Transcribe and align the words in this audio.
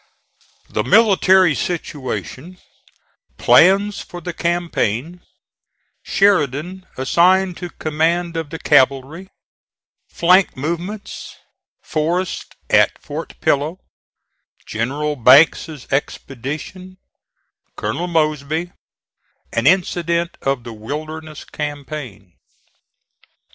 THE 0.67 0.83
MILITARY 0.83 1.53
SITUATION 1.53 2.57
PLANS 3.37 3.99
FOR 4.01 4.19
THE 4.19 4.33
CAMPAIGN 4.33 5.21
SHERIDAN 6.01 6.87
ASSIGNED 6.97 7.55
TO 7.57 7.69
COMMAND 7.69 8.35
OF 8.35 8.49
THE 8.49 8.57
CAVALRY 8.57 9.29
FLANK 10.09 10.57
MOVEMENTS 10.57 11.35
FORREST 11.83 12.55
AT 12.71 12.97
FORT 12.99 13.39
PILLOW 13.41 13.77
GENERAL 14.65 15.17
BANKS'S 15.17 15.85
EXPEDITION 15.91 16.97
COLONEL 17.75 18.07
MOSBY 18.07 18.71
AN 19.53 19.67
INCIDENT 19.67 20.35
OF 20.41 20.63
THE 20.63 20.73
WILDERNESS 20.73 21.45
CAMPAIGN. 21.45 22.33